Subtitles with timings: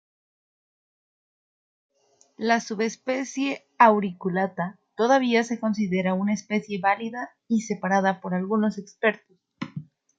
[2.39, 9.37] La subespecie "auriculata" todavía se considera una especie válida y separada por algunos expertos.